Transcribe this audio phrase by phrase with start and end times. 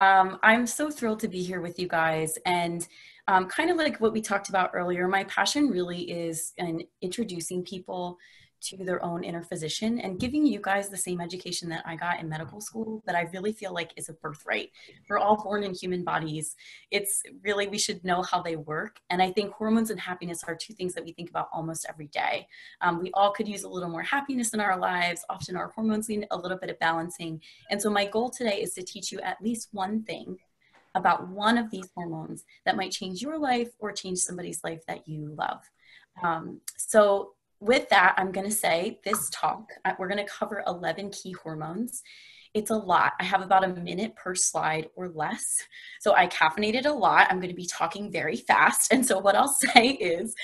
[0.00, 2.38] Um, I'm so thrilled to be here with you guys.
[2.46, 2.86] And
[3.26, 7.62] um, kind of like what we talked about earlier, my passion really is in introducing
[7.62, 8.18] people
[8.60, 12.20] to their own inner physician and giving you guys the same education that I got
[12.20, 14.70] in medical school that I really feel like is a birthright.
[15.08, 16.56] We're all born in human bodies.
[16.90, 19.00] It's really, we should know how they work.
[19.10, 22.08] And I think hormones and happiness are two things that we think about almost every
[22.08, 22.46] day.
[22.80, 25.24] Um, we all could use a little more happiness in our lives.
[25.30, 27.40] Often our hormones need a little bit of balancing.
[27.70, 30.38] And so my goal today is to teach you at least one thing
[30.94, 35.06] about one of these hormones that might change your life or change somebody's life that
[35.06, 35.62] you love.
[36.22, 40.62] Um, so with that, I'm going to say this talk, uh, we're going to cover
[40.66, 42.02] 11 key hormones.
[42.54, 43.12] It's a lot.
[43.20, 45.44] I have about a minute per slide or less.
[46.00, 47.26] So I caffeinated a lot.
[47.28, 48.92] I'm going to be talking very fast.
[48.92, 50.34] And so what I'll say is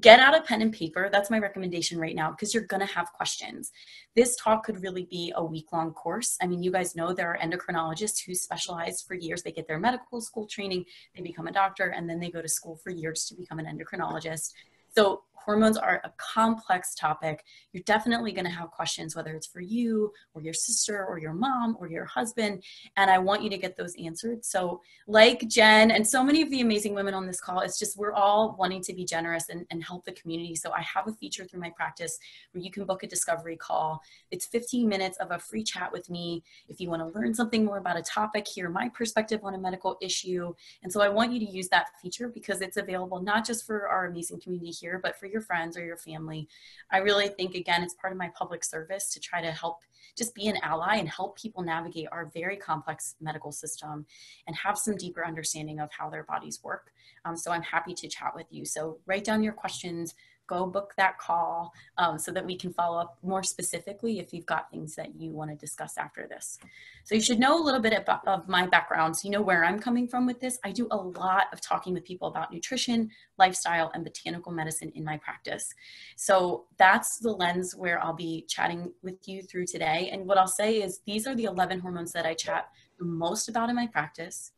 [0.00, 1.08] get out a pen and paper.
[1.10, 3.72] That's my recommendation right now because you're going to have questions.
[4.14, 6.36] This talk could really be a week long course.
[6.42, 9.42] I mean, you guys know there are endocrinologists who specialize for years.
[9.42, 10.84] They get their medical school training,
[11.16, 13.66] they become a doctor, and then they go to school for years to become an
[13.66, 14.52] endocrinologist.
[14.94, 17.44] So hormones are a complex topic.
[17.72, 21.32] You're definitely going to have questions, whether it's for you or your sister or your
[21.32, 22.62] mom or your husband.
[22.96, 24.44] And I want you to get those answered.
[24.44, 27.98] So, like Jen and so many of the amazing women on this call, it's just
[27.98, 30.54] we're all wanting to be generous and, and help the community.
[30.54, 32.18] So, I have a feature through my practice
[32.52, 34.00] where you can book a discovery call.
[34.30, 36.42] It's 15 minutes of a free chat with me.
[36.68, 39.58] If you want to learn something more about a topic, hear my perspective on a
[39.58, 40.54] medical issue.
[40.82, 43.88] And so, I want you to use that feature because it's available not just for
[43.88, 46.48] our amazing community here, but for your friends or your family.
[46.90, 49.78] I really think, again, it's part of my public service to try to help
[50.16, 54.06] just be an ally and help people navigate our very complex medical system
[54.46, 56.92] and have some deeper understanding of how their bodies work.
[57.24, 58.64] Um, so I'm happy to chat with you.
[58.64, 60.14] So write down your questions,
[60.46, 64.46] go book that call um, so that we can follow up more specifically if you've
[64.46, 66.58] got things that you want to discuss after this.
[67.04, 69.64] So you should know a little bit about, of my background so you know where
[69.64, 70.58] I'm coming from with this.
[70.64, 75.04] I do a lot of talking with people about nutrition, lifestyle, and botanical medicine in
[75.04, 75.68] my practice.
[76.16, 80.10] So that's the lens where I'll be chatting with you through today.
[80.12, 83.48] And what I'll say is these are the 11 hormones that I chat the most
[83.48, 84.52] about in my practice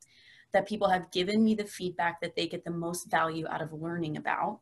[0.52, 3.72] that people have given me the feedback that they get the most value out of
[3.72, 4.60] learning about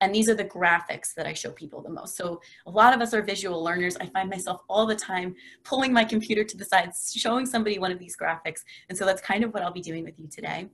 [0.00, 2.16] and these are the graphics that I show people the most.
[2.16, 3.96] So a lot of us are visual learners.
[3.96, 5.34] I find myself all the time
[5.64, 8.60] pulling my computer to the side, showing somebody one of these graphics.
[8.88, 10.68] And so that's kind of what I'll be doing with you today.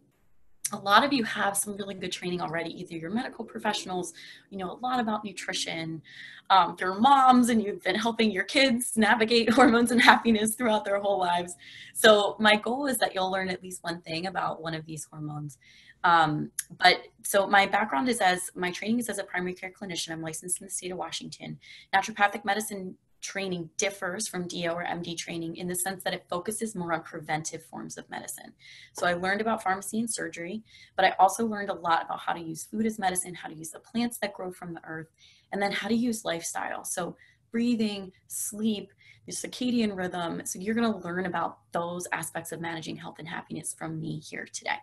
[0.72, 2.70] A lot of you have some really good training already.
[2.80, 4.14] Either you're medical professionals,
[4.48, 6.00] you know a lot about nutrition,
[6.48, 10.98] um, you're moms, and you've been helping your kids navigate hormones and happiness throughout their
[10.98, 11.56] whole lives.
[11.92, 15.06] So my goal is that you'll learn at least one thing about one of these
[15.10, 15.58] hormones.
[16.04, 20.10] Um, but so my background is as my training is as a primary care clinician.
[20.10, 21.58] I'm licensed in the state of Washington.
[21.94, 26.74] Naturopathic medicine training differs from DO or MD training in the sense that it focuses
[26.74, 28.52] more on preventive forms of medicine.
[28.94, 30.62] So I learned about pharmacy and surgery,
[30.96, 33.54] but I also learned a lot about how to use food as medicine, how to
[33.54, 35.06] use the plants that grow from the earth,
[35.52, 36.84] and then how to use lifestyle.
[36.84, 37.16] So
[37.52, 38.92] breathing, sleep,
[39.26, 40.42] the circadian rhythm.
[40.44, 44.18] So you're going to learn about those aspects of managing health and happiness from me
[44.18, 44.78] here today.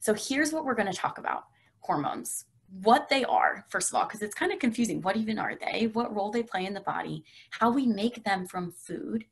[0.00, 1.44] So here's what we're going to talk about
[1.80, 2.46] hormones.
[2.82, 5.02] What they are, first of all, because it's kind of confusing.
[5.02, 5.88] What even are they?
[5.88, 7.24] What role they play in the body?
[7.50, 9.24] How we make them from food?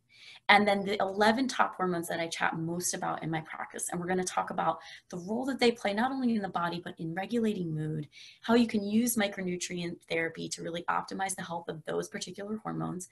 [0.51, 3.89] And then the 11 top hormones that I chat most about in my practice.
[3.91, 4.79] And we're going to talk about
[5.11, 8.09] the role that they play not only in the body, but in regulating mood,
[8.43, 13.09] how you can use micronutrient therapy to really optimize the health of those particular hormones.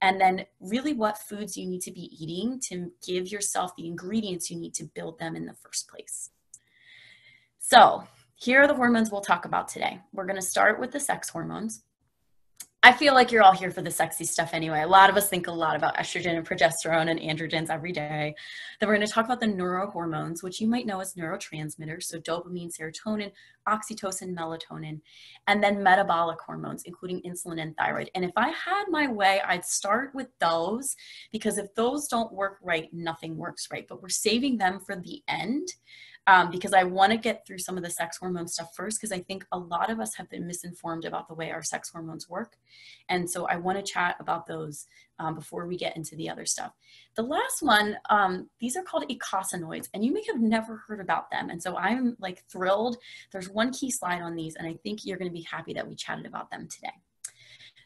[0.00, 4.50] And then, really, what foods you need to be eating to give yourself the ingredients
[4.50, 6.30] you need to build them in the first place.
[7.70, 8.02] So
[8.34, 10.00] here are the hormones we'll talk about today.
[10.12, 11.84] We're going to start with the sex hormones.
[12.82, 14.80] I feel like you're all here for the sexy stuff anyway.
[14.80, 18.34] A lot of us think a lot about estrogen and progesterone and androgens every day.
[18.80, 22.18] Then we're going to talk about the neurohormones, which you might know as neurotransmitters, so
[22.18, 23.30] dopamine, serotonin,
[23.68, 25.00] oxytocin, melatonin,
[25.46, 28.10] and then metabolic hormones, including insulin and thyroid.
[28.16, 30.96] And if I had my way, I'd start with those
[31.30, 33.86] because if those don't work right, nothing works right.
[33.86, 35.68] But we're saving them for the end
[36.26, 39.12] um, because I want to get through some of the sex hormone stuff first because
[39.12, 42.28] I think a lot of us have been misinformed about the way our sex hormones
[42.28, 42.56] work.
[43.08, 44.86] And so I want to chat about those
[45.18, 46.72] um, before we get into the other stuff.
[47.14, 51.30] The last one, um, these are called eicosanoids, and you may have never heard about
[51.30, 51.50] them.
[51.50, 52.96] And so I'm like thrilled.
[53.32, 55.86] There's one key slide on these, and I think you're going to be happy that
[55.86, 56.94] we chatted about them today.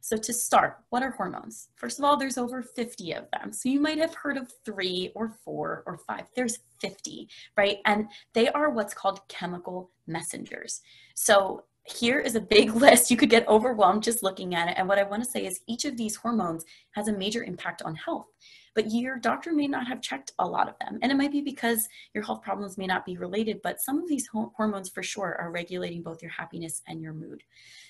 [0.05, 1.69] So to start, what are hormones?
[1.77, 3.55] First of all, there's over 50 of them.
[3.55, 6.25] So you might have heard of three or four or five.
[6.37, 7.79] There's 50, right?
[7.87, 10.83] And they are what's called chemical messengers.
[11.15, 13.11] So here is a big list.
[13.11, 14.75] You could get overwhelmed just looking at it.
[14.77, 17.81] And what I want to say is each of these hormones has a major impact
[17.81, 18.27] on health.
[18.75, 20.99] But your doctor may not have checked a lot of them.
[21.03, 24.09] And it might be because your health problems may not be related, but some of
[24.09, 27.43] these hormones for sure are regulating both your happiness and your mood.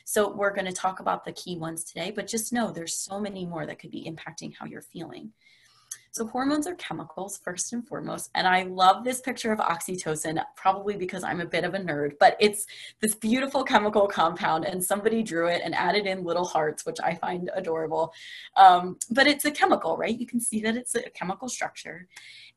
[0.04, 3.18] So we're going to talk about the key ones today, but just know there's so
[3.18, 5.32] many more that could be impacting how you're feeling.
[6.14, 8.30] So hormones are chemicals first and foremost.
[8.36, 12.12] And I love this picture of oxytocin, probably because I'm a bit of a nerd,
[12.20, 12.66] but it's
[13.00, 17.16] this beautiful chemical compound and somebody drew it and added in little hearts, which I
[17.16, 18.12] find adorable.
[18.56, 20.16] Um, but it's a chemical, right?
[20.16, 22.06] You can see that it's a chemical structure.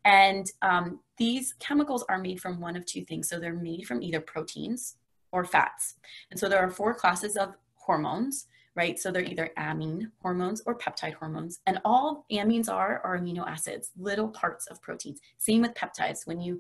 [0.05, 3.27] And um, these chemicals are made from one of two things.
[3.27, 4.97] So they're made from either proteins
[5.31, 5.95] or fats.
[6.29, 8.45] And so there are four classes of hormones
[8.77, 8.97] right?
[8.99, 11.59] So they're either amine hormones or peptide hormones.
[11.65, 15.19] And all amines are are amino acids, little parts of proteins.
[15.39, 16.25] Same with peptides.
[16.25, 16.59] When you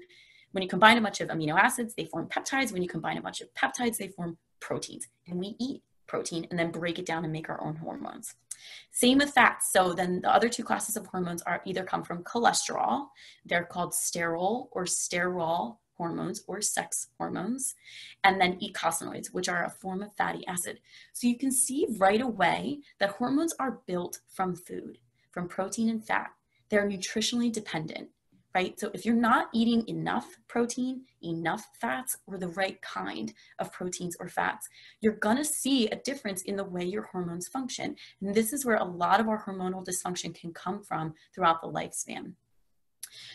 [0.51, 2.73] when you combine a bunch of amino acids, they form peptides.
[2.73, 5.07] When you combine a bunch of peptides, they form proteins.
[5.27, 8.33] And we eat protein and then break it down and make our own hormones.
[8.91, 9.71] Same with fats.
[9.71, 13.07] So then the other two classes of hormones are either come from cholesterol,
[13.45, 17.75] they're called sterol or sterol hormones or sex hormones,
[18.23, 20.79] and then eicosanoids, which are a form of fatty acid.
[21.13, 24.99] So you can see right away that hormones are built from food,
[25.31, 26.31] from protein and fat.
[26.69, 28.09] They're nutritionally dependent,
[28.53, 28.79] right?
[28.79, 34.17] So if you're not eating enough protein, enough fats, or the right kind of proteins
[34.19, 34.67] or fats,
[35.01, 37.95] you're gonna see a difference in the way your hormones function.
[38.21, 41.67] And this is where a lot of our hormonal dysfunction can come from throughout the
[41.67, 42.33] lifespan.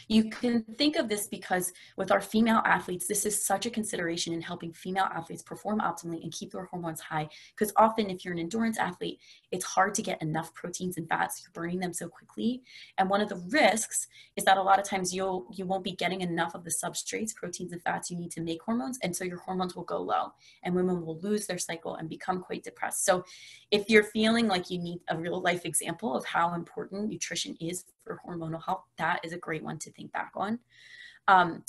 [0.09, 4.33] You can think of this because with our female athletes, this is such a consideration
[4.33, 7.29] in helping female athletes perform optimally and keep their hormones high.
[7.55, 9.19] Because often, if you're an endurance athlete,
[9.51, 11.43] it's hard to get enough proteins and fats.
[11.43, 12.63] You're burning them so quickly.
[12.99, 15.93] And one of the risks is that a lot of times you'll you won't be
[15.93, 19.25] getting enough of the substrates, proteins, and fats you need to make hormones, and so
[19.25, 20.33] your hormones will go low,
[20.63, 23.05] and women will lose their cycle and become quite depressed.
[23.05, 23.25] So,
[23.71, 27.85] if you're feeling like you need a real life example of how important nutrition is
[28.05, 30.59] for hormonal health, that is a great one to think back on.
[31.29, 31.65] Um,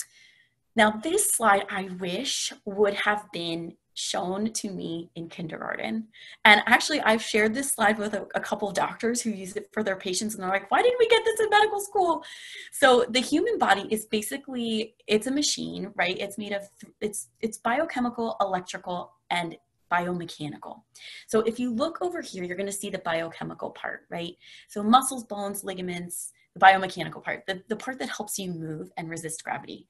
[0.76, 6.08] now, this slide I wish would have been shown to me in kindergarten.
[6.44, 9.68] And actually, I've shared this slide with a, a, couple of doctors who use it
[9.72, 12.24] for their patients, and they're like, why didn't we get this in medical school?
[12.72, 16.18] So the human body is basically, it's a machine, right?
[16.18, 16.68] It's made of,
[17.00, 19.56] it's, it's biochemical, electrical, and
[19.94, 20.82] biomechanical.
[21.26, 24.34] So if you look over here, you're going to see the biochemical part, right?
[24.68, 29.10] So muscles, bones, ligaments, the biomechanical part, the, the part that helps you move and
[29.10, 29.86] resist gravity.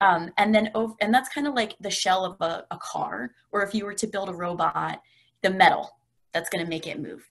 [0.00, 3.32] Um, and then, over, and that's kind of like the shell of a, a car,
[3.52, 5.00] or if you were to build a robot,
[5.42, 5.96] the metal
[6.32, 7.28] that's going to make it move.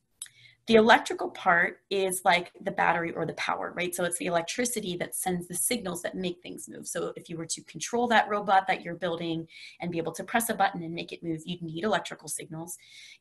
[0.68, 3.96] The electrical part is like the battery or the power, right?
[3.96, 6.88] So it's the electricity that sends the signals that make things move.
[6.88, 9.48] So if you were to control that robot that you're building
[9.80, 12.78] and be able to press a button and make it move, you'd need electrical signals.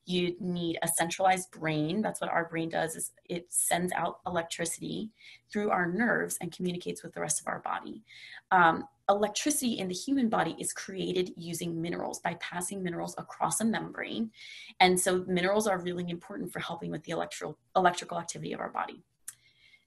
[0.07, 2.03] You'd need a centralized brain.
[2.03, 5.11] That's what our brain does is it sends out electricity
[5.51, 8.03] through our nerves and communicates with the rest of our body.
[8.51, 13.65] Um, electricity in the human body is created using minerals by passing minerals across a
[13.65, 14.31] membrane.
[14.81, 18.71] And so minerals are really important for helping with the electrical, electrical activity of our
[18.71, 19.03] body.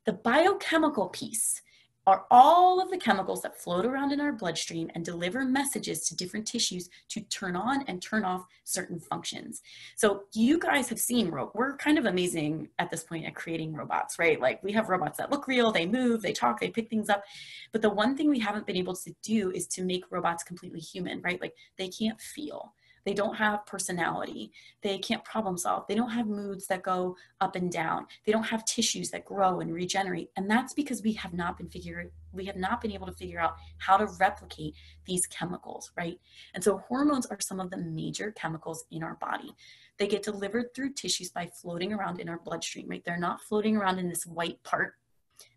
[0.05, 1.61] The biochemical piece
[2.09, 6.15] are all of the chemicals that float around in our bloodstream and deliver messages to
[6.15, 9.61] different tissues to turn on and turn off certain functions.
[9.95, 14.17] So you guys have seen, we're kind of amazing at this point at creating robots,
[14.17, 14.41] right?
[14.41, 17.23] Like we have robots that look real, they move, they talk, they pick things up.
[17.71, 20.79] But the one thing we haven't been able to do is to make robots completely
[20.79, 21.39] human, right?
[21.39, 22.73] Like they can't feel.
[23.05, 24.51] They don't have personality.
[24.81, 25.85] They can't problem solve.
[25.87, 28.07] They don't have moods that go up and down.
[28.25, 30.29] They don't have tissues that grow and regenerate.
[30.35, 33.39] And that's because we have not been figuring we have not been able to figure
[33.39, 34.75] out how to replicate
[35.05, 36.19] these chemicals, right?
[36.53, 39.51] And so hormones are some of the major chemicals in our body.
[39.97, 43.03] They get delivered through tissues by floating around in our bloodstream, right?
[43.03, 44.93] They're not floating around in this white part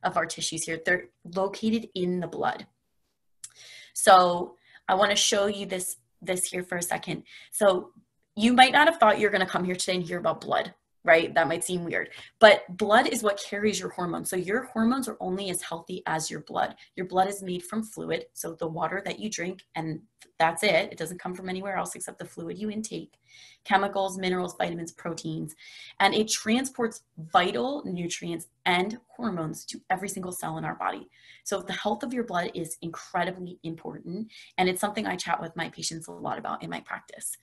[0.03, 0.81] of our tissues here.
[0.85, 2.67] They're located in the blood.
[3.95, 4.57] So
[4.89, 7.25] I want to show you this this here for a second.
[7.51, 7.91] So
[8.37, 10.73] you might not have thought you're going to come here today and hear about blood,
[11.05, 11.35] right?
[11.35, 12.11] That might seem weird,
[12.41, 14.31] but blood is what carries your hormones.
[14.31, 16.77] So your hormones are only as healthy as your blood.
[16.97, 20.01] Your blood is made from fluid, so the water that you drink, and
[20.43, 20.91] that's it.
[20.91, 23.15] It doesn't come from anywhere else except the fluid you intake,
[23.63, 25.55] chemicals, minerals, vitamins, proteins,
[26.01, 31.09] and it transports vital nutrients and hormones to every single cell in our body.
[31.45, 35.55] So the health of your blood is incredibly important, and it's something I chat with
[35.55, 37.37] my patients a lot about in my practice.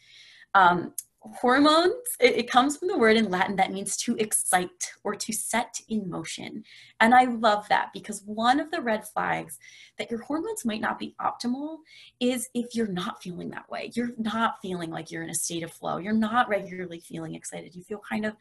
[0.53, 5.15] Um, hormones it, it, comes from the word in latin that means to excite or
[5.15, 6.63] to set in motion.
[7.01, 9.59] And i love that because one of the red flags
[9.97, 11.79] that your hormones might not be optimal
[12.21, 13.91] is if you're not feeling that way.
[13.95, 15.97] You're not feeling like you're in a state of flow.
[15.97, 17.75] You're not regularly feeling excited.
[17.75, 18.35] You feel kind of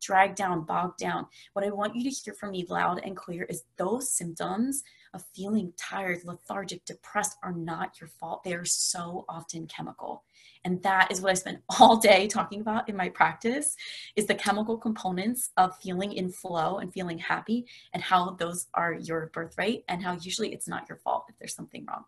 [0.00, 1.26] dragged down bogged down.
[1.52, 4.82] What i want you to hear from me loud and clear is those symptoms
[5.14, 8.42] of feeling tired lethargic depressed are not your fault.
[8.42, 10.24] They are so often chemical
[10.64, 13.76] and that is what I spend all day talking about in my practice
[14.16, 18.92] is the chemical components of feeling in flow and feeling happy and how those are
[18.92, 22.04] your birthright and how usually it's not your fault if there's something wrong.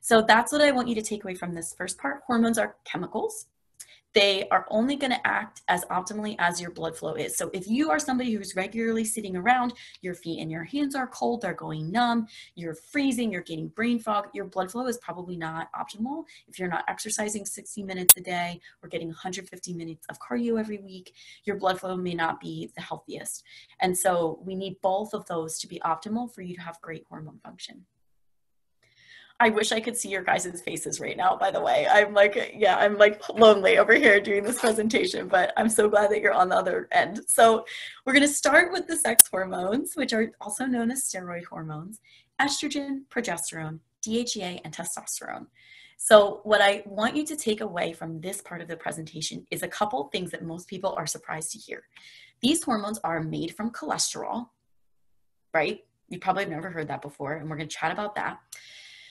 [0.00, 2.22] So that's what I want you to take away from this first part.
[2.26, 3.46] Hormones are chemicals
[4.14, 7.36] they are only going to act as optimally as your blood flow is.
[7.36, 11.06] So if you are somebody who's regularly sitting around, your feet and your hands are
[11.06, 15.36] cold, they're going numb, you're freezing, you're getting brain fog, your blood flow is probably
[15.36, 16.24] not optimal.
[16.48, 20.78] If you're not exercising 60 minutes a day or getting 150 minutes of cardio every
[20.78, 23.44] week, your blood flow may not be the healthiest.
[23.80, 27.04] And so we need both of those to be optimal for you to have great
[27.08, 27.84] hormone function.
[29.40, 31.86] I wish I could see your guys' faces right now, by the way.
[31.88, 36.10] I'm like, yeah, I'm like lonely over here doing this presentation, but I'm so glad
[36.10, 37.20] that you're on the other end.
[37.28, 37.64] So
[38.04, 42.00] we're going to start with the sex hormones, which are also known as steroid hormones,
[42.40, 45.46] estrogen, progesterone, DHEA, and testosterone.
[45.98, 49.62] So what I want you to take away from this part of the presentation is
[49.62, 51.84] a couple things that most people are surprised to hear.
[52.40, 54.48] These hormones are made from cholesterol,
[55.54, 55.84] right?
[56.08, 58.38] You probably have never heard that before, and we're going to chat about that.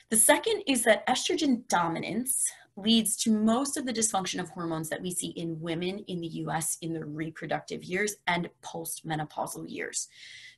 [0.09, 5.01] The second is that estrogen dominance leads to most of the dysfunction of hormones that
[5.01, 10.07] we see in women in the US in the reproductive years and postmenopausal years.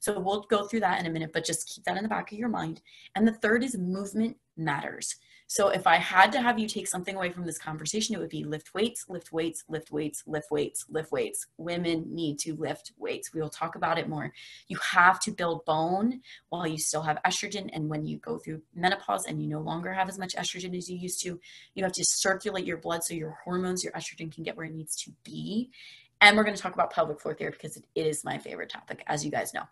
[0.02, 2.32] So we'll go through that in a minute, but just keep that in the back
[2.32, 2.82] of your mind.
[3.16, 5.16] And the third is movement matters.
[5.52, 8.30] So if I had to have you take something away from this conversation, it would
[8.30, 11.48] be lift weights, lift weights, lift weights, lift weights, lift weights.
[11.58, 13.34] Women need to lift weights.
[13.34, 14.32] We will talk about it more.
[14.68, 17.68] You have to build bone while you still have estrogen.
[17.74, 20.88] And when you go through menopause and you no longer have as much estrogen as
[20.88, 21.40] you used to,
[21.74, 24.76] you have to circulate your blood so your hormones, your estrogen can get where it
[24.76, 25.72] needs to be.
[26.22, 29.04] And we're going to talk about pelvic floor therapy because it is my favorite topic,
[29.08, 29.64] as you guys know.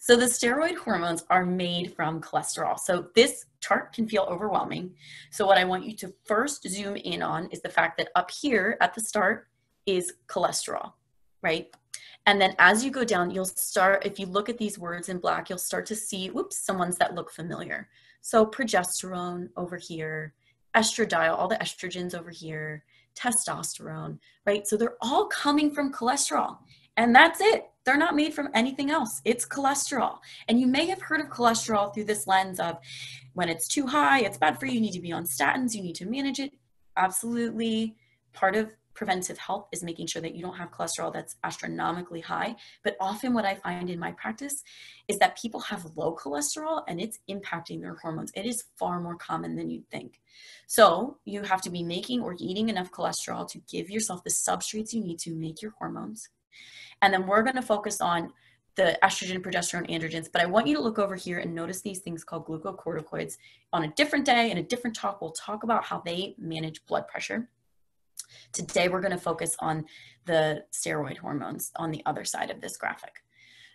[0.00, 2.78] So the steroid hormones are made from cholesterol.
[2.78, 4.94] So this chart can feel overwhelming.
[5.30, 8.30] So what I want you to first zoom in on is the fact that up
[8.30, 9.48] here at the start
[9.86, 10.92] is cholesterol,
[11.42, 11.68] right?
[12.26, 15.18] And then as you go down, you'll start, if you look at these words in
[15.18, 17.88] black, you'll start to see, whoops, some ones that look familiar.
[18.20, 20.34] So progesterone over here,
[20.76, 22.84] estradiol, all the estrogens over here,
[23.16, 24.66] testosterone, right?
[24.66, 26.58] So they're all coming from cholesterol.
[26.96, 27.71] And that's it.
[27.84, 29.20] They're not made from anything else.
[29.24, 30.18] It's cholesterol.
[30.48, 32.78] And you may have heard of cholesterol through this lens of
[33.34, 35.82] when it's too high, it's bad for you, you need to be on statins, you
[35.82, 36.52] need to manage it.
[36.96, 37.96] Absolutely.
[38.32, 42.54] Part of preventive health is making sure that you don't have cholesterol that's astronomically high.
[42.84, 44.62] But often, what I find in my practice
[45.08, 48.32] is that people have low cholesterol and it's impacting their hormones.
[48.34, 50.20] It is far more common than you'd think.
[50.66, 54.92] So, you have to be making or eating enough cholesterol to give yourself the substrates
[54.92, 56.28] you need to make your hormones.
[57.02, 58.32] And then we're going to focus on
[58.76, 60.28] the estrogen, progesterone, androgens.
[60.32, 63.36] But I want you to look over here and notice these things called glucocorticoids.
[63.72, 67.06] On a different day, in a different talk, we'll talk about how they manage blood
[67.08, 67.50] pressure.
[68.52, 69.84] Today, we're going to focus on
[70.24, 73.22] the steroid hormones on the other side of this graphic.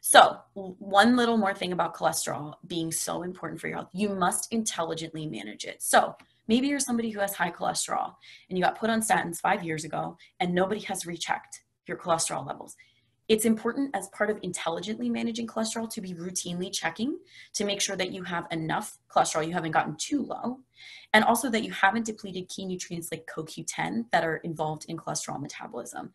[0.01, 4.51] So, one little more thing about cholesterol being so important for your health, you must
[4.51, 5.83] intelligently manage it.
[5.83, 6.15] So,
[6.47, 8.15] maybe you're somebody who has high cholesterol
[8.49, 12.47] and you got put on statins five years ago and nobody has rechecked your cholesterol
[12.47, 12.75] levels.
[13.27, 17.17] It's important as part of intelligently managing cholesterol to be routinely checking
[17.55, 20.59] to make sure that you have enough cholesterol, you haven't gotten too low,
[21.13, 25.41] and also that you haven't depleted key nutrients like CoQ10 that are involved in cholesterol
[25.41, 26.13] metabolism.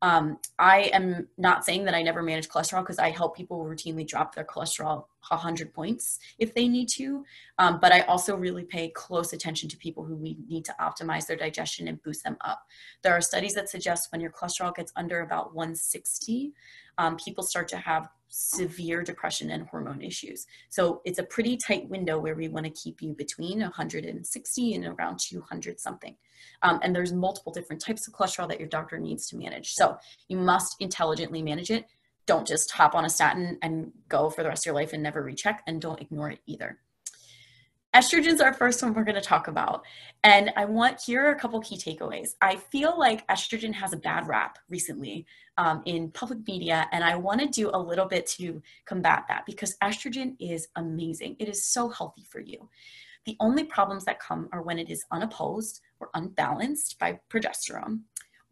[0.00, 4.06] Um, I am not saying that I never manage cholesterol because I help people routinely
[4.06, 7.24] drop their cholesterol 100 points if they need to.
[7.58, 11.26] Um, but I also really pay close attention to people who we need to optimize
[11.26, 12.62] their digestion and boost them up.
[13.02, 16.52] There are studies that suggest when your cholesterol gets under about 160,
[16.98, 20.46] um, people start to have severe depression and hormone issues.
[20.68, 24.86] So it's a pretty tight window where we want to keep you between 160 and
[24.86, 26.16] around 200 something.
[26.62, 29.72] Um, and there's multiple different types of cholesterol that your doctor needs to manage.
[29.72, 29.96] So
[30.28, 31.86] you must intelligently manage it.
[32.26, 35.02] Don't just hop on a statin and go for the rest of your life and
[35.02, 36.78] never recheck, and don't ignore it either.
[37.98, 39.82] Estrogen's our first one we're going to talk about.
[40.22, 42.36] And I want here are a couple key takeaways.
[42.40, 45.26] I feel like estrogen has a bad rap recently
[45.56, 49.46] um, in public media, and I want to do a little bit to combat that
[49.46, 51.34] because estrogen is amazing.
[51.40, 52.68] It is so healthy for you.
[53.26, 58.02] The only problems that come are when it is unopposed or unbalanced by progesterone,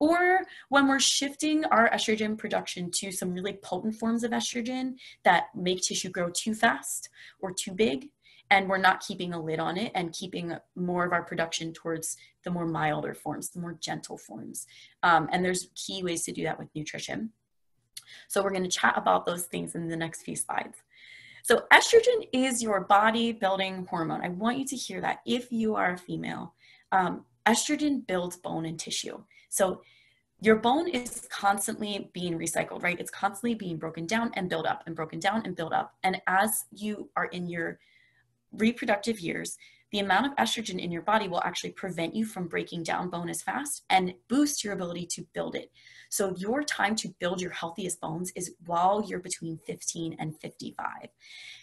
[0.00, 5.44] or when we're shifting our estrogen production to some really potent forms of estrogen that
[5.54, 8.08] make tissue grow too fast or too big,
[8.50, 12.16] and we're not keeping a lid on it and keeping more of our production towards
[12.44, 14.66] the more milder forms, the more gentle forms.
[15.02, 17.30] Um, and there's key ways to do that with nutrition.
[18.28, 20.76] So we're going to chat about those things in the next few slides.
[21.42, 24.20] So estrogen is your body building hormone.
[24.20, 26.54] I want you to hear that if you are a female.
[26.92, 29.22] Um, estrogen builds bone and tissue.
[29.48, 29.82] So
[30.40, 32.98] your bone is constantly being recycled, right?
[33.00, 35.94] It's constantly being broken down and built up and broken down and built up.
[36.02, 37.78] And as you are in your
[38.58, 39.56] reproductive years,
[39.92, 43.28] the amount of estrogen in your body will actually prevent you from breaking down bone
[43.28, 45.70] as fast and boost your ability to build it.
[46.08, 50.86] So your time to build your healthiest bones is while you're between 15 and 55.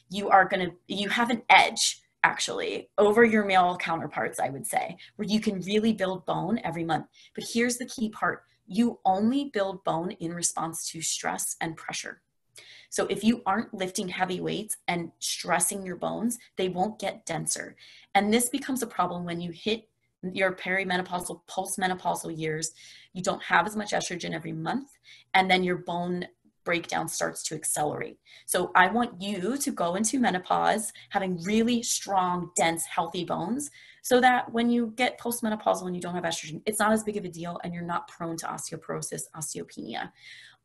[0.09, 4.65] You are going to you have an edge actually over your male counterparts, I would
[4.65, 7.07] say, where you can really build bone every month.
[7.35, 8.43] But here's the key part.
[8.65, 12.21] You only build bone in response to stress and pressure.
[12.93, 17.75] So if you aren't lifting heavy weights and stressing your bones, they won't get denser.
[18.13, 19.89] And this becomes a problem when you hit
[20.21, 22.71] your perimenopausal, postmenopausal years.
[23.13, 24.91] You don't have as much estrogen every month,
[25.33, 26.27] and then your bone
[26.63, 28.19] breakdown starts to accelerate.
[28.45, 33.71] So I want you to go into menopause having really strong, dense, healthy bones
[34.03, 37.17] so that when you get postmenopausal and you don't have estrogen, it's not as big
[37.17, 40.12] of a deal and you're not prone to osteoporosis, osteopenia.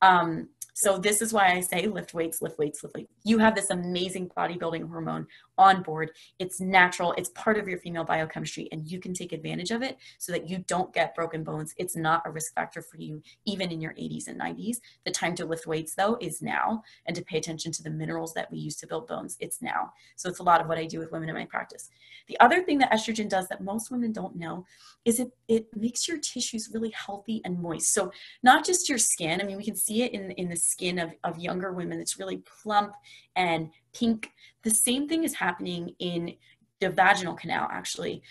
[0.03, 3.13] Um, so this is why I say lift weights, lift weights, lift weights.
[3.25, 5.27] You have this amazing bodybuilding hormone
[5.59, 6.13] on board.
[6.39, 7.15] It's natural.
[7.19, 10.49] It's part of your female biochemistry and you can take advantage of it so that
[10.49, 11.75] you don't get broken bones.
[11.79, 14.77] It's not a risk factor for you even in your 80s and 90s.
[15.05, 18.33] The time to lift weights though is now and to pay attention to the minerals
[18.35, 19.37] that we use to build bones.
[19.41, 19.93] It's now.
[20.15, 21.91] So it's a lot of what I do with women in my practice.
[22.29, 24.65] The other thing that estrogen does that most women don't know
[25.05, 27.93] is it it makes your tissues really healthy and moist.
[27.93, 28.13] So
[28.45, 29.41] not just your skin.
[29.41, 32.19] I mean, we can see it in in the skin of, of younger women that's
[32.19, 32.93] really plump
[33.37, 34.31] and pink.
[34.63, 36.35] The same thing is happening in
[36.81, 38.23] the vaginal canal, actually.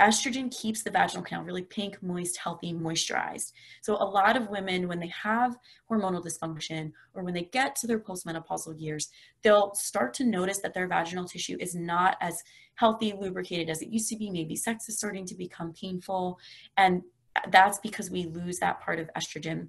[0.00, 3.52] Estrogen keeps the vaginal canal really pink, moist, healthy, moisturized.
[3.82, 5.58] So, a lot of women, when they have
[5.90, 9.10] hormonal dysfunction or when they get to their postmenopausal years,
[9.42, 12.42] they'll start to notice that their vaginal tissue is not as
[12.76, 14.30] healthy, lubricated as it used to be.
[14.30, 16.38] Maybe sex is starting to become painful.
[16.78, 17.02] And
[17.48, 19.68] that's because we lose that part of estrogen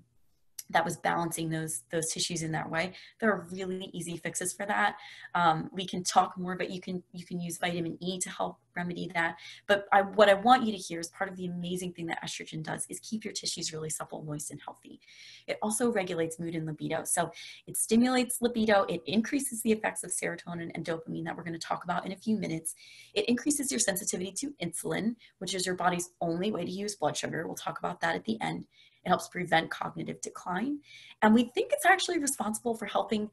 [0.71, 2.93] that was balancing those those tissues in that way.
[3.19, 4.95] There are really easy fixes for that.
[5.35, 8.57] Um, we can talk more but you can you can use vitamin e to help
[8.75, 9.37] remedy that.
[9.67, 12.23] But I, what i want you to hear is part of the amazing thing that
[12.23, 14.99] estrogen does is keep your tissues really supple moist and healthy.
[15.47, 17.03] It also regulates mood and libido.
[17.03, 17.31] So
[17.67, 21.67] it stimulates libido it increases the effects of serotonin and dopamine that we're going to
[21.67, 22.75] talk about in a few minutes.
[23.13, 27.17] It increases your sensitivity to insulin which is your body's only way to use blood
[27.17, 27.45] sugar.
[27.45, 28.65] We'll talk about that at the end
[29.05, 30.79] it helps prevent cognitive decline.
[31.21, 33.29] And we think it's actually responsible for helping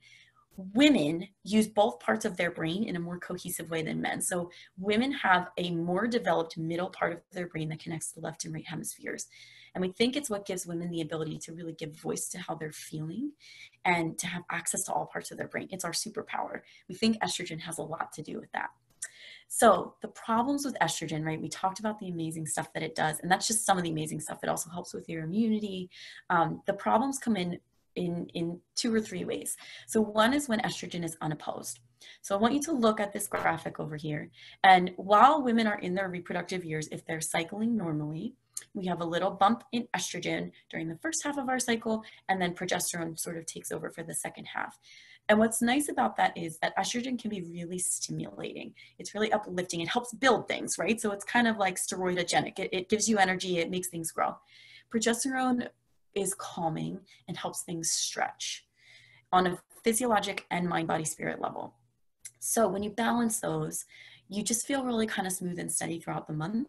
[0.74, 4.20] women use both parts of their brain in a more cohesive way than men.
[4.20, 8.44] So women have a more developed middle part of their brain that connects the left
[8.44, 9.28] and right hemispheres.
[9.74, 12.56] And we think it's what gives women the ability to really give voice to how
[12.56, 13.32] they're feeling
[13.84, 15.68] and to have access to all parts of their brain.
[15.70, 16.62] It's our superpower.
[16.88, 18.70] We think estrogen has a lot to do with that.
[19.48, 21.40] So the problems with estrogen, right?
[21.40, 23.90] We talked about the amazing stuff that it does, and that's just some of the
[23.90, 24.40] amazing stuff.
[24.42, 25.90] It also helps with your immunity.
[26.30, 27.58] Um, the problems come in
[27.96, 29.56] in in two or three ways.
[29.86, 31.80] So one is when estrogen is unopposed.
[32.22, 34.30] So I want you to look at this graphic over here.
[34.62, 38.34] And while women are in their reproductive years, if they're cycling normally,
[38.74, 42.40] we have a little bump in estrogen during the first half of our cycle, and
[42.40, 44.78] then progesterone sort of takes over for the second half.
[45.28, 48.72] And what's nice about that is that estrogen can be really stimulating.
[48.98, 49.80] It's really uplifting.
[49.80, 50.98] It helps build things, right?
[50.98, 52.58] So it's kind of like steroidogenic.
[52.58, 54.36] It, it gives you energy, it makes things grow.
[54.92, 55.68] Progesterone
[56.14, 58.66] is calming and helps things stretch
[59.30, 61.74] on a physiologic and mind, body, spirit level.
[62.38, 63.84] So when you balance those,
[64.28, 66.68] you just feel really kind of smooth and steady throughout the month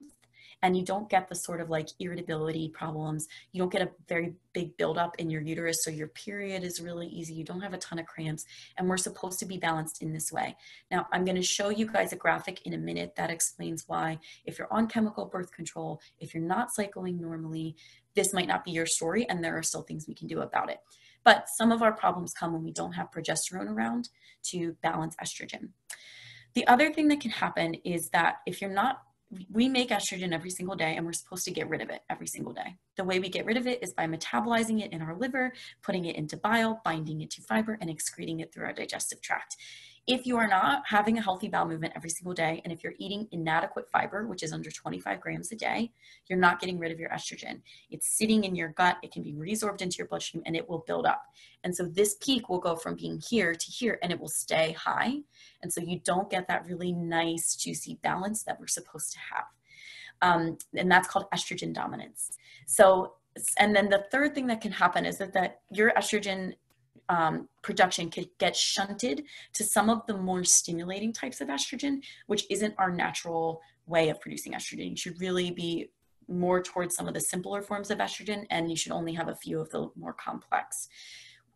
[0.62, 3.28] and you don't get the sort of like irritability problems.
[3.52, 7.08] You don't get a very big buildup in your uterus, so your period is really
[7.08, 7.34] easy.
[7.34, 8.46] You don't have a ton of cramps,
[8.78, 10.56] and we're supposed to be balanced in this way.
[10.92, 14.20] Now, I'm going to show you guys a graphic in a minute that explains why,
[14.46, 17.76] if you're on chemical birth control, if you're not cycling normally,
[18.16, 20.70] this might not be your story, and there are still things we can do about
[20.70, 20.80] it.
[21.24, 24.10] But some of our problems come when we don't have progesterone around
[24.44, 25.70] to balance estrogen.
[26.56, 29.02] The other thing that can happen is that if you're not
[29.52, 32.28] we make estrogen every single day and we're supposed to get rid of it every
[32.28, 32.76] single day.
[32.98, 36.06] The way we get rid of it is by metabolizing it in our liver, putting
[36.06, 39.56] it into bile, binding it to fiber, and excreting it through our digestive tract.
[40.10, 42.96] If you are not having a healthy bowel movement every single day, and if you're
[42.98, 45.92] eating inadequate fiber, which is under 25 grams a day,
[46.26, 47.62] you're not getting rid of your estrogen.
[47.92, 50.84] It's sitting in your gut, it can be resorbed into your bloodstream, and it will
[50.88, 51.26] build up.
[51.64, 54.72] And so this peak will go from being here to here, and it will stay
[54.72, 55.20] high.
[55.62, 59.46] And so you don't get that really nice, juicy balance that we're supposed to have.
[60.24, 62.32] Um, and that's called estrogen dominance.
[62.66, 63.14] So,
[63.60, 66.56] and then the third thing that can happen is that, that your estrogen
[67.10, 72.46] um, production could get shunted to some of the more stimulating types of estrogen, which
[72.50, 74.92] isn't our natural way of producing estrogen.
[74.92, 75.90] You should really be
[76.28, 79.36] more towards some of the simpler forms of estrogen, and you should only have a
[79.36, 80.88] few of the more complex.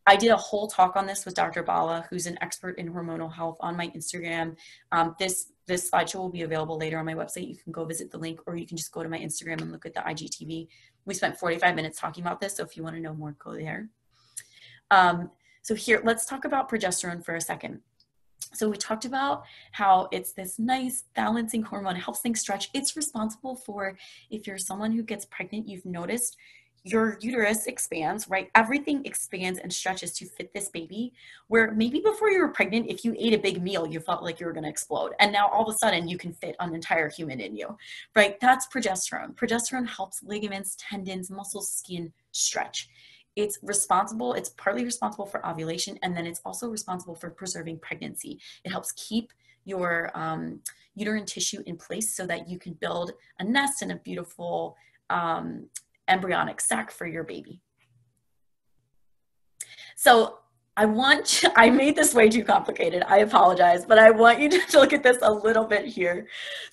[0.05, 1.63] I did a whole talk on this with Dr.
[1.63, 4.57] Bala, who's an expert in hormonal health, on my Instagram.
[4.91, 7.47] Um, this this slideshow will be available later on my website.
[7.47, 9.71] You can go visit the link, or you can just go to my Instagram and
[9.71, 10.67] look at the IGTV.
[11.05, 13.53] We spent 45 minutes talking about this, so if you want to know more, go
[13.53, 13.87] there.
[14.91, 15.31] Um,
[15.63, 17.79] so here, let's talk about progesterone for a second.
[18.53, 22.69] So we talked about how it's this nice balancing hormone, helps things stretch.
[22.73, 23.97] It's responsible for
[24.29, 26.35] if you're someone who gets pregnant, you've noticed
[26.83, 28.51] your uterus expands, right?
[28.55, 31.13] Everything expands and stretches to fit this baby.
[31.47, 34.41] Where maybe before you were pregnant, if you ate a big meal, you felt like
[34.41, 35.13] you were going to explode.
[35.21, 37.77] And now all of a sudden you can fit an entire human in you,
[38.17, 38.37] right?
[38.41, 39.33] That's progesterone.
[39.35, 42.89] Progesterone helps ligaments, tendons, muscles, skin stretch
[43.35, 48.39] it's responsible, it's partly responsible for ovulation, and then it's also responsible for preserving pregnancy.
[48.63, 49.31] It helps keep
[49.65, 50.59] your um,
[50.95, 54.75] uterine tissue in place so that you can build a nest and a beautiful
[55.09, 55.67] um,
[56.07, 57.61] embryonic sac for your baby.
[59.95, 60.39] So
[60.75, 63.03] I want, I made this way too complicated.
[63.07, 66.27] I apologize, but I want you to look at this a little bit here.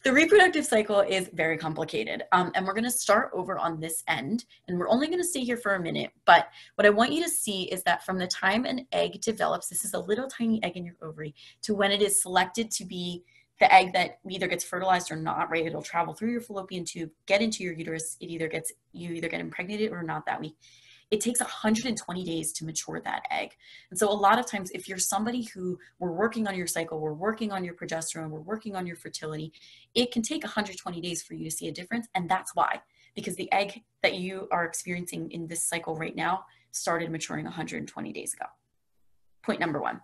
[0.05, 2.23] The reproductive cycle is very complicated.
[2.33, 4.47] Um, and we're going to start over on this end.
[4.69, 6.11] And we're only going to stay here for a minute.
[6.25, 9.69] But what I want you to see is that from the time an egg develops,
[9.69, 12.85] this is a little tiny egg in your ovary, to when it is selected to
[12.85, 13.23] be
[13.59, 15.67] the egg that either gets fertilized or not, right?
[15.67, 18.17] It'll travel through your fallopian tube, get into your uterus.
[18.19, 20.57] It either gets, you either get impregnated or not that week
[21.11, 23.57] it takes 120 days to mature that egg.
[23.91, 27.01] And so a lot of times if you're somebody who we're working on your cycle,
[27.01, 29.53] we're working on your progesterone, we're working on your fertility,
[29.95, 32.07] it can take 120 days for you to see a difference.
[32.15, 32.81] And that's why,
[33.15, 38.13] because the egg that you are experiencing in this cycle right now started maturing 120
[38.13, 38.47] days ago.
[39.43, 40.01] Point number one.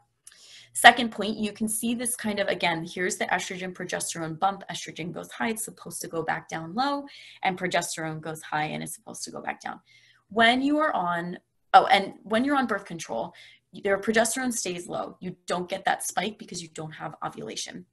[0.72, 4.62] Second point, you can see this kind of, again, here's the estrogen progesterone bump.
[4.70, 7.06] Estrogen goes high, it's supposed to go back down low,
[7.42, 9.80] and progesterone goes high and it's supposed to go back down
[10.28, 11.38] when you are on
[11.74, 13.32] oh and when you're on birth control
[13.84, 17.84] their progesterone stays low you don't get that spike because you don't have ovulation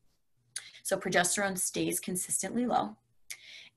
[0.83, 2.95] so progesterone stays consistently low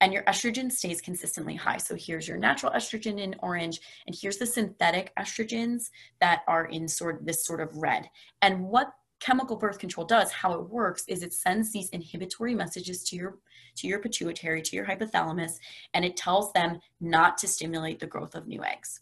[0.00, 1.78] and your estrogen stays consistently high.
[1.78, 5.90] So here's your natural estrogen in orange, and here's the synthetic estrogens
[6.20, 8.08] that are in sort this sort of red.
[8.42, 13.02] And what chemical birth control does, how it works, is it sends these inhibitory messages
[13.04, 13.38] to your
[13.76, 15.58] to your pituitary, to your hypothalamus,
[15.94, 19.00] and it tells them not to stimulate the growth of new eggs.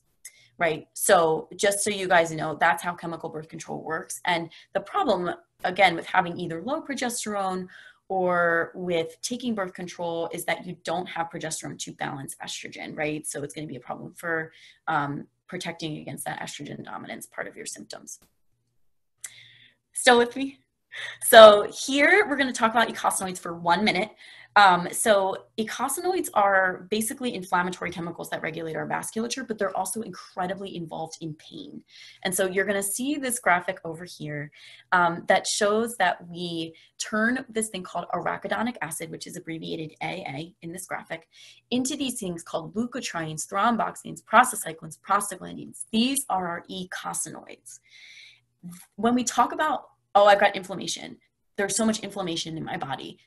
[0.56, 0.86] Right.
[0.94, 4.20] So just so you guys know, that's how chemical birth control works.
[4.24, 5.34] And the problem,
[5.64, 7.66] again, with having either low progesterone
[8.08, 13.26] or with taking birth control is that you don't have progesterone to balance estrogen, right?
[13.26, 14.52] So it's going to be a problem for
[14.86, 18.20] um, protecting against that estrogen dominance part of your symptoms.
[19.92, 20.58] Still with me?
[21.24, 24.10] So here we're going to talk about eicosanoids for one minute.
[24.56, 30.76] Um, so eicosanoids are basically inflammatory chemicals that regulate our vasculature, but they're also incredibly
[30.76, 31.82] involved in pain.
[32.22, 34.52] And so you're going to see this graphic over here
[34.92, 40.52] um, that shows that we turn this thing called arachidonic acid, which is abbreviated AA
[40.62, 41.28] in this graphic,
[41.72, 45.84] into these things called leukotrienes, thromboxanes, prostacyclins, prostaglandins.
[45.90, 47.80] These are our eicosanoids.
[48.94, 51.18] When we talk about, oh, I've got inflammation,
[51.56, 53.18] there's so much inflammation in my body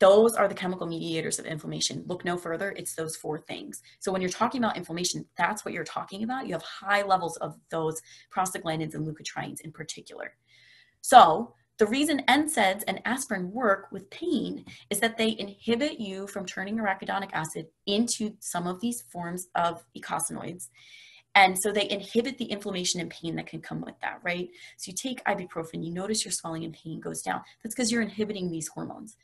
[0.00, 2.02] those are the chemical mediators of inflammation.
[2.06, 3.82] Look no further, it's those four things.
[4.00, 6.46] So when you're talking about inflammation, that's what you're talking about.
[6.46, 8.00] You have high levels of those
[8.34, 10.32] prostaglandins and leukotrienes in particular.
[11.02, 16.46] So the reason NSAIDs and aspirin work with pain is that they inhibit you from
[16.46, 20.68] turning arachidonic acid into some of these forms of eicosanoids.
[21.34, 24.48] And so they inhibit the inflammation and pain that can come with that, right?
[24.78, 27.42] So you take ibuprofen, you notice your swelling and pain goes down.
[27.62, 29.16] That's because you're inhibiting these hormones.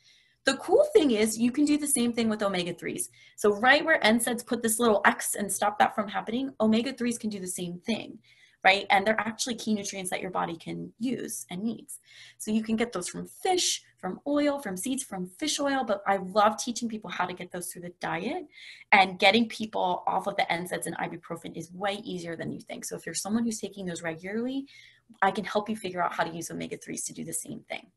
[0.47, 3.09] The cool thing is you can do the same thing with omega-3s.
[3.35, 7.29] So right where NSAIDs put this little X and stop that from happening, omega-3s can
[7.29, 8.19] do the same thing.
[8.63, 8.85] right?
[8.89, 11.99] And they're actually key nutrients that your body can use and needs.
[12.37, 15.83] So you can get those from fish, from oil, from seeds, from fish oil.
[15.85, 18.47] But I love teaching people how to get those through the diet
[18.91, 22.83] and getting people off of the NSAIDs and ibuprofen is way easier than you think.
[22.83, 24.65] So if you're someone who's taking those regularly,
[25.21, 27.61] I can help you figure out how to use omega 3s to do the same
[27.69, 27.87] thing.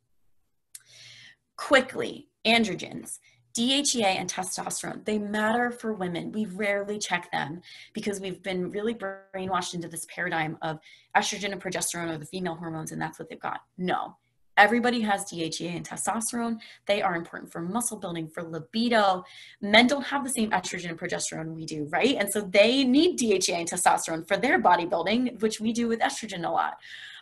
[1.57, 3.19] Quickly, androgens.
[3.57, 6.31] DHEA and testosterone, they matter for women.
[6.31, 10.79] We rarely check them because we've been really brainwashed into this paradigm of
[11.17, 13.63] estrogen and progesterone are the female hormones and that's what they've got.
[13.77, 14.17] No,
[14.57, 16.59] everybody has DHEA and testosterone.
[16.87, 19.25] They are important for muscle building, for libido.
[19.61, 22.17] Men don't have the same estrogen and progesterone we do, right?
[22.19, 26.47] And so they need DHEA and testosterone for their bodybuilding, which we do with estrogen
[26.47, 26.77] a lot.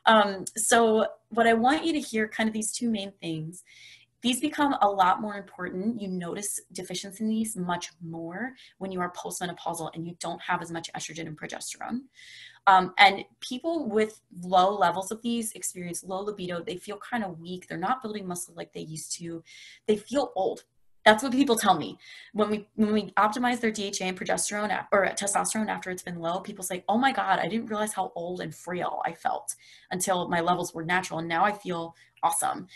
[0.06, 3.62] Um, so, what I want you to hear kind of these two main things
[4.20, 6.00] these become a lot more important.
[6.00, 10.90] You notice deficiencies much more when you are postmenopausal and you don't have as much
[10.96, 12.00] estrogen and progesterone.
[12.66, 16.62] Um, and people with low levels of these experience low libido.
[16.62, 17.66] They feel kind of weak.
[17.66, 19.42] They're not building muscle like they used to.
[19.86, 20.64] They feel old.
[21.04, 21.96] That's what people tell me
[22.34, 26.40] when we when we optimize their DHA and progesterone or testosterone after it's been low.
[26.40, 29.54] People say, "Oh my God, I didn't realize how old and frail I felt
[29.90, 32.66] until my levels were natural, and now I feel awesome."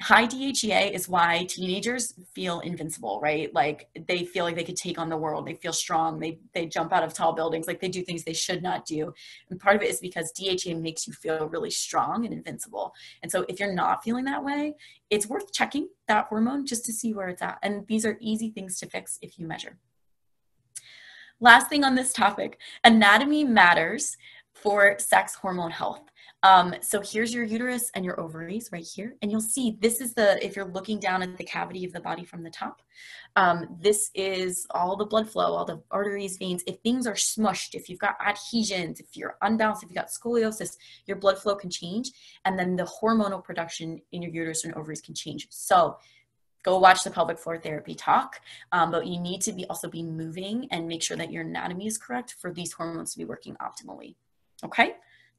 [0.00, 3.54] High DHEA is why teenagers feel invincible, right?
[3.54, 5.46] Like they feel like they could take on the world.
[5.46, 6.18] They feel strong.
[6.18, 7.66] They they jump out of tall buildings.
[7.66, 9.14] Like they do things they should not do.
[9.50, 12.92] And part of it is because DHEA makes you feel really strong and invincible.
[13.22, 14.74] And so if you're not feeling that way,
[15.10, 17.58] it's worth checking that hormone just to see where it's at.
[17.62, 19.78] And these are easy things to fix if you measure.
[21.40, 24.16] Last thing on this topic, anatomy matters
[24.54, 26.02] for sex hormone health.
[26.44, 29.16] Um, so here's your uterus and your ovaries right here.
[29.22, 32.00] And you'll see this is the, if you're looking down at the cavity of the
[32.00, 32.82] body from the top,
[33.34, 36.62] um, this is all the blood flow, all the arteries, veins.
[36.66, 40.76] If things are smushed, if you've got adhesions, if you're unbalanced, if you've got scoliosis,
[41.06, 42.12] your blood flow can change.
[42.44, 45.46] And then the hormonal production in your uterus and ovaries can change.
[45.48, 45.96] So
[46.62, 48.40] go watch the pelvic floor therapy talk
[48.72, 51.86] um, but you need to be also be moving and make sure that your anatomy
[51.86, 54.14] is correct for these hormones to be working optimally
[54.64, 54.94] okay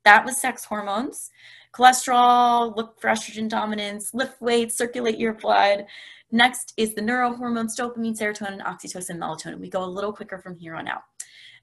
[0.05, 1.31] that was sex hormones.
[1.73, 5.85] Cholesterol, look for estrogen dominance, lift weights, circulate your blood.
[6.31, 9.59] Next is the neurohormones, dopamine, serotonin, oxytocin, melatonin.
[9.59, 11.01] We go a little quicker from here on out.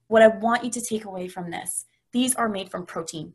[0.08, 3.32] What I want you to take away from this, these are made from protein,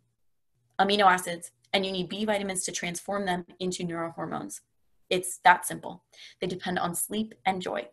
[0.79, 4.61] amino acids, and you need B vitamins to transform them into neurohormones.
[5.09, 6.03] It's that simple.
[6.39, 7.87] They depend on sleep and joy.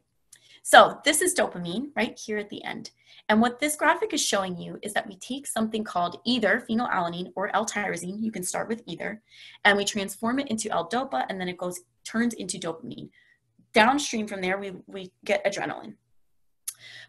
[0.66, 2.90] So this is dopamine right here at the end.
[3.28, 7.32] And what this graphic is showing you is that we take something called either phenylalanine
[7.36, 9.20] or L-tyrosine, you can start with either,
[9.66, 13.10] and we transform it into L-dopa and then it goes turns into dopamine.
[13.74, 15.96] Downstream from there, we, we get adrenaline.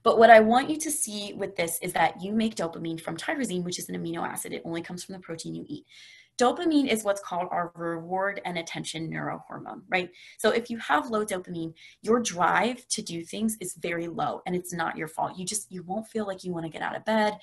[0.03, 3.15] But what I want you to see with this is that you make dopamine from
[3.15, 4.51] tyrosine, which is an amino acid.
[4.51, 5.85] It only comes from the protein you eat.
[6.37, 10.09] Dopamine is what's called our reward and attention neurohormone, right?
[10.37, 14.55] So if you have low dopamine, your drive to do things is very low and
[14.55, 15.37] it's not your fault.
[15.37, 17.37] You just, you won't feel like you want to get out of bed.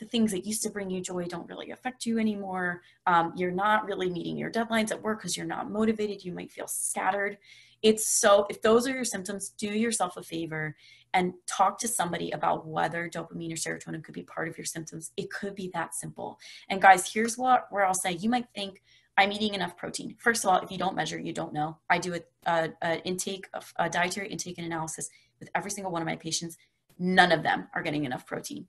[0.00, 2.82] The things that used to bring you joy don't really affect you anymore.
[3.06, 6.24] Um, you're not really meeting your deadlines at work because you're not motivated.
[6.24, 7.38] You might feel scattered.
[7.82, 10.74] It's so, if those are your symptoms, do yourself a favor
[11.14, 15.12] and talk to somebody about whether dopamine or serotonin could be part of your symptoms.
[15.16, 16.38] It could be that simple.
[16.68, 18.82] And guys, here's what where I'll say you might think
[19.16, 20.16] I'm eating enough protein.
[20.18, 21.76] First of all, if you don't measure, you don't know.
[21.90, 23.46] I do a, a, a intake,
[23.76, 26.56] a dietary intake and analysis with every single one of my patients.
[26.98, 28.66] None of them are getting enough protein.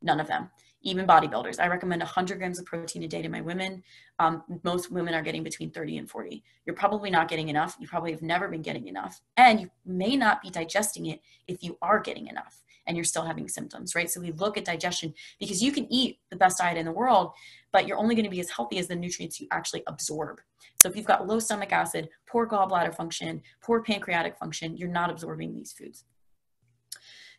[0.00, 0.50] None of them
[0.82, 1.60] even bodybuilders.
[1.60, 3.82] I recommend 100 grams of protein a day to my women.
[4.18, 6.42] Um, most women are getting between 30 and 40.
[6.66, 7.76] You're probably not getting enough.
[7.80, 9.20] You probably have never been getting enough.
[9.36, 13.22] And you may not be digesting it if you are getting enough and you're still
[13.22, 14.10] having symptoms, right?
[14.10, 17.32] So we look at digestion because you can eat the best diet in the world,
[17.72, 20.40] but you're only going to be as healthy as the nutrients you actually absorb.
[20.74, 25.10] So if you've got low stomach acid, poor gallbladder function, poor pancreatic function, you're not
[25.10, 26.04] absorbing these foods.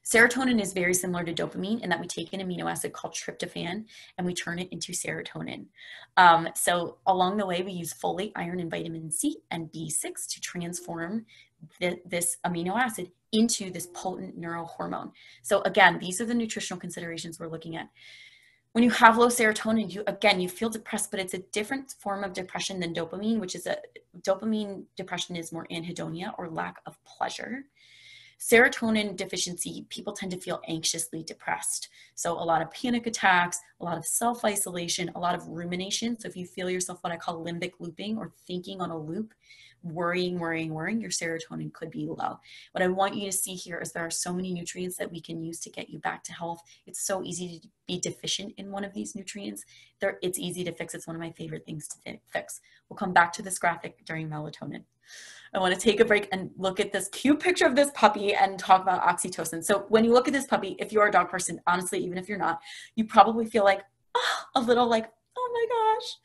[0.05, 3.85] Serotonin is very similar to dopamine in that we take an amino acid called tryptophan
[4.17, 5.65] and we turn it into serotonin.
[6.17, 10.41] Um, so along the way, we use folate, iron, and vitamin C and B6 to
[10.41, 11.25] transform
[11.79, 15.11] the, this amino acid into this potent neurohormone.
[15.41, 17.89] So again, these are the nutritional considerations we're looking at.
[18.73, 22.23] When you have low serotonin, you again you feel depressed, but it's a different form
[22.23, 23.77] of depression than dopamine, which is a
[24.21, 27.65] dopamine depression is more anhedonia or lack of pleasure
[28.49, 31.89] serotonin deficiency, people tend to feel anxiously depressed.
[32.15, 36.19] So, a lot of panic attacks, a lot of self isolation, a lot of rumination.
[36.19, 39.33] So, if you feel yourself what I call limbic looping or thinking on a loop,
[39.83, 42.39] worrying, worrying, worrying, your serotonin could be low.
[42.71, 45.21] What I want you to see here is there are so many nutrients that we
[45.21, 46.61] can use to get you back to health.
[46.87, 49.65] It's so easy to be deficient in one of these nutrients.
[50.21, 50.93] It's easy to fix.
[50.93, 52.61] It's one of my favorite things to fix.
[52.89, 54.83] We'll come back to this graphic during melatonin.
[55.53, 58.33] I want to take a break and look at this cute picture of this puppy
[58.33, 59.63] and talk about oxytocin.
[59.63, 62.27] So when you look at this puppy, if you're a dog person, honestly, even if
[62.27, 62.59] you're not,
[62.95, 63.83] you probably feel like
[64.15, 66.17] oh, a little like, oh my gosh,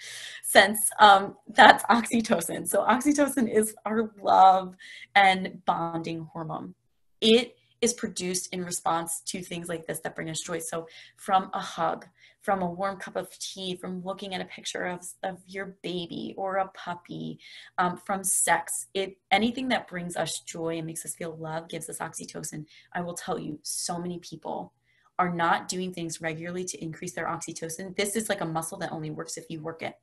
[0.45, 0.91] sense.
[1.01, 2.67] Um, that's oxytocin.
[2.69, 4.77] So oxytocin is our love
[5.15, 6.75] and bonding hormone.
[7.21, 10.59] It is produced in response to things like this that bring us joy.
[10.59, 12.07] So from a hug,
[12.41, 16.35] from a warm cup of tea, from looking at a picture of, of your baby
[16.37, 17.39] or a puppy,
[17.77, 21.89] um, from sex, it anything that brings us joy and makes us feel love gives
[21.89, 22.65] us oxytocin.
[22.93, 24.73] I will tell you, so many people
[25.19, 27.97] are not doing things regularly to increase their oxytocin.
[27.97, 29.95] This is like a muscle that only works if you work it.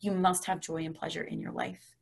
[0.00, 1.96] You must have joy and pleasure in your life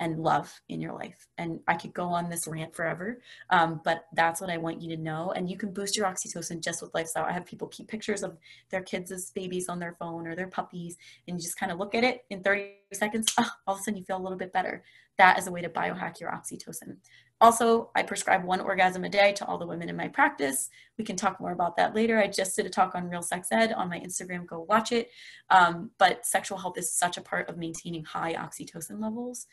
[0.00, 1.26] and love in your life.
[1.38, 4.94] And I could go on this rant forever, um, but that's what I want you
[4.94, 5.32] to know.
[5.34, 7.24] And you can boost your oxytocin just with lifestyle.
[7.24, 8.36] I have people keep pictures of
[8.70, 11.78] their kids as babies on their phone or their puppies, and you just kind of
[11.78, 13.32] look at it in 30 seconds.
[13.38, 14.84] Oh, all of a sudden, you feel a little bit better.
[15.18, 16.96] That is a way to biohack your oxytocin.
[17.40, 20.70] Also, I prescribe one orgasm a day to all the women in my practice.
[20.96, 22.18] We can talk more about that later.
[22.18, 24.46] I just did a talk on Real Sex Ed on my Instagram.
[24.46, 25.10] Go watch it.
[25.50, 29.46] Um, but sexual health is such a part of maintaining high oxytocin levels.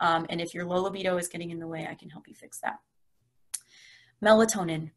[0.00, 2.34] Um, and if your low libido is getting in the way, I can help you
[2.34, 2.78] fix that.
[4.22, 4.90] Melatonin.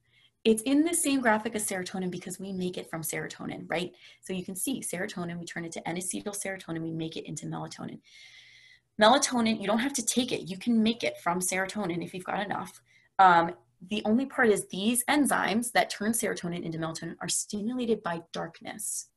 [0.44, 3.94] It's in the same graphic as serotonin because we make it from serotonin, right?
[4.20, 7.46] So you can see serotonin, we turn it to N-acetyl serotonin, we make it into
[7.46, 8.02] melatonin.
[9.02, 10.50] Melatonin, you don't have to take it.
[10.50, 12.82] You can make it from serotonin if you've got enough.
[13.20, 13.52] Um,
[13.90, 19.08] the only part is these enzymes that turn serotonin into melatonin are stimulated by darkness.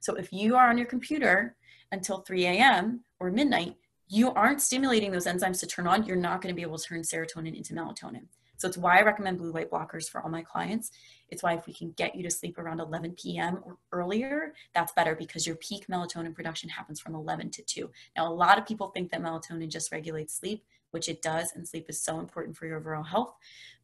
[0.00, 1.56] So if you are on your computer
[1.92, 3.04] until 3 a.m.
[3.20, 3.76] or midnight,
[4.08, 6.04] you aren't stimulating those enzymes to turn on.
[6.04, 8.26] You're not going to be able to turn serotonin into melatonin.
[8.56, 10.90] So it's why I recommend blue light blockers for all my clients.
[11.28, 13.60] It's why if we can get you to sleep around 11 p.m.
[13.64, 17.90] or earlier, that's better because your peak melatonin production happens from 11 to 2.
[18.16, 21.66] Now, a lot of people think that melatonin just regulates sleep, which it does, and
[21.66, 23.34] sleep is so important for your overall health.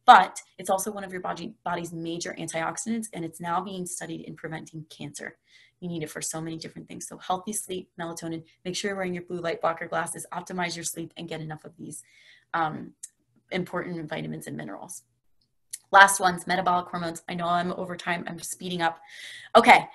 [0.05, 4.21] But it's also one of your body, body's major antioxidants, and it's now being studied
[4.21, 5.37] in preventing cancer.
[5.79, 7.07] You need it for so many different things.
[7.07, 10.85] So, healthy sleep, melatonin, make sure you're wearing your blue light blocker glasses, optimize your
[10.85, 12.03] sleep, and get enough of these
[12.53, 12.93] um,
[13.53, 15.03] important vitamins and minerals.
[15.91, 17.21] Last one's metabolic hormones.
[17.29, 18.99] I know I'm over time, I'm speeding up.
[19.55, 19.87] Okay,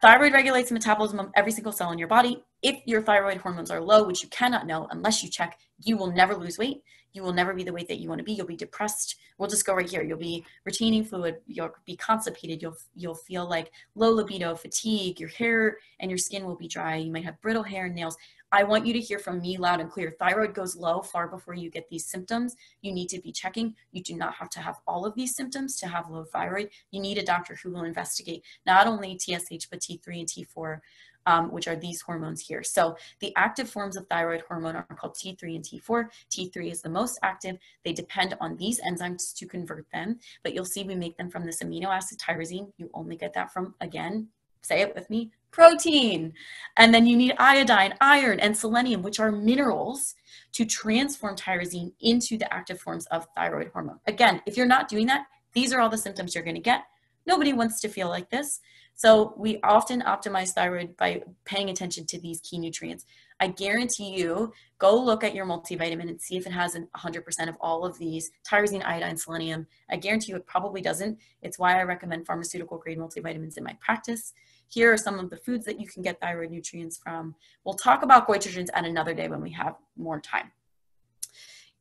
[0.00, 2.42] thyroid regulates the metabolism of every single cell in your body.
[2.62, 6.10] If your thyroid hormones are low, which you cannot know unless you check, you will
[6.10, 6.82] never lose weight.
[7.12, 8.32] You will never be the weight that you want to be.
[8.32, 9.16] You'll be depressed.
[9.38, 10.02] We'll just go right here.
[10.02, 11.36] You'll be retaining fluid.
[11.46, 12.60] You'll be constipated.
[12.60, 15.18] You'll you'll feel like low libido, fatigue.
[15.18, 16.96] Your hair and your skin will be dry.
[16.96, 18.16] You might have brittle hair and nails.
[18.50, 20.14] I want you to hear from me loud and clear.
[20.18, 22.56] Thyroid goes low far before you get these symptoms.
[22.80, 23.74] You need to be checking.
[23.92, 26.70] You do not have to have all of these symptoms to have low thyroid.
[26.90, 30.80] You need a doctor who will investigate not only TSH, but T3 and T4,
[31.26, 32.62] um, which are these hormones here.
[32.62, 36.06] So the active forms of thyroid hormone are called T3 and T4.
[36.30, 37.58] T3 is the most active.
[37.84, 41.44] They depend on these enzymes to convert them, but you'll see we make them from
[41.44, 42.72] this amino acid tyrosine.
[42.78, 44.28] You only get that from, again,
[44.62, 46.32] say it with me, protein.
[46.76, 50.14] And then you need iodine, iron, and selenium, which are minerals
[50.52, 54.00] to transform tyrosine into the active forms of thyroid hormone.
[54.06, 56.84] Again, if you're not doing that, these are all the symptoms you're going to get.
[57.26, 58.60] Nobody wants to feel like this.
[58.94, 63.04] So we often optimize thyroid by paying attention to these key nutrients.
[63.40, 67.56] I guarantee you, go look at your multivitamin and see if it has 100% of
[67.60, 69.66] all of these tyrosine, iodine, selenium.
[69.90, 71.18] I guarantee you it probably doesn't.
[71.42, 74.32] It's why I recommend pharmaceutical grade multivitamins in my practice.
[74.68, 77.36] Here are some of the foods that you can get thyroid nutrients from.
[77.64, 80.50] We'll talk about goitrogens at another day when we have more time.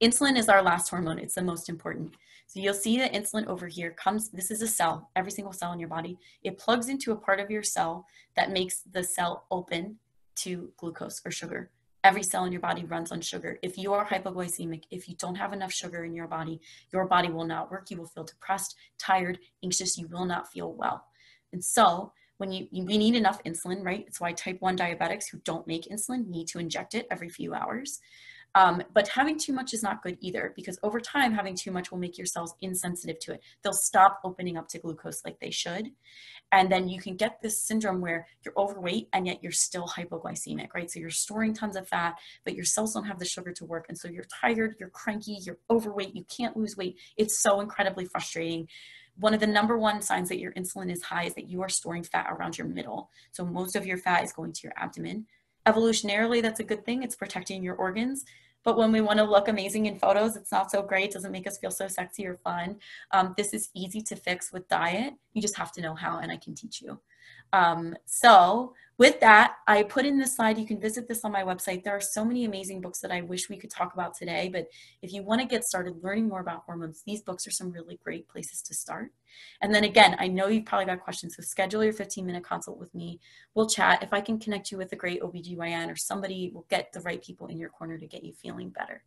[0.02, 1.17] Insulin is our last hormone.
[1.17, 2.13] It's the most important.
[2.46, 5.74] So you'll see that insulin over here comes, this is a cell, every single cell
[5.74, 6.17] in your body.
[6.43, 9.98] It plugs into a part of your cell that makes the cell open
[10.38, 11.71] to glucose or sugar.
[12.04, 13.60] Every cell in your body runs on sugar.
[13.62, 16.62] If you are hypoglycemic, if you don't have enough sugar in your body,
[16.93, 17.89] your body will not work.
[17.89, 19.97] You will feel depressed, tired, anxious.
[19.97, 21.06] You will not feel well.
[21.52, 24.06] And so when you, we need enough insulin, right?
[24.08, 27.54] It's why type 1 diabetics who don't make insulin need to inject it every few
[27.54, 28.00] hours.
[28.56, 31.92] Um, but having too much is not good either because over time, having too much
[31.92, 33.42] will make your cells insensitive to it.
[33.64, 35.92] They'll stop opening up to glucose like they should.
[36.52, 40.70] And then you can get this syndrome where you're overweight and yet you're still hypoglycemic,
[40.74, 40.90] right?
[40.90, 43.86] So you're storing tons of fat, but your cells don't have the sugar to work.
[43.90, 46.98] And so you're tired, you're cranky, you're overweight, you can't lose weight.
[47.18, 48.68] It's so incredibly frustrating
[49.20, 51.70] one of the number one signs that your insulin is high is that you are
[51.70, 53.10] storing fat around your middle.
[53.32, 55.26] So most of your fat is going to your abdomen.
[55.67, 57.03] Evolutionarily, that's a good thing.
[57.03, 58.25] It's protecting your organs.
[58.63, 61.47] but when we want to look amazing in photos, it's not so great, doesn't make
[61.47, 62.77] us feel so sexy or fun.
[63.12, 65.13] Um, this is easy to fix with diet.
[65.34, 66.99] You just have to know how, and I can teach you.
[67.53, 70.58] Um, so with that, I put in this slide.
[70.58, 71.84] You can visit this on my website.
[71.84, 74.68] There are so many amazing books that I wish we could talk about today, but
[75.02, 78.00] if you want to get started learning more about hormones, these books are some really
[78.04, 79.12] great places to start.
[79.62, 82.80] And then again, I know you've probably got questions, so schedule your 15 minute consult
[82.80, 83.20] with me.
[83.54, 84.02] We'll chat.
[84.02, 87.24] If I can connect you with a great OBGYN or somebody, we'll get the right
[87.24, 89.04] people in your corner to get you feeling better.